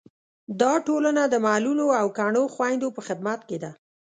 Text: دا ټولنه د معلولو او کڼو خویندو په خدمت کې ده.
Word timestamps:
دا 0.61 0.73
ټولنه 0.87 1.21
د 1.27 1.35
معلولو 1.45 1.85
او 1.99 2.07
کڼو 2.17 2.43
خویندو 2.53 2.87
په 2.95 3.01
خدمت 3.07 3.39
کې 3.49 3.57
ده. 3.63 3.71